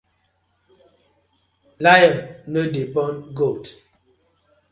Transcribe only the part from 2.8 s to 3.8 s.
born goat.